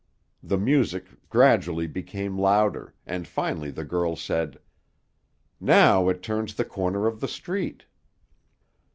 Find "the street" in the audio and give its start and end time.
7.19-7.85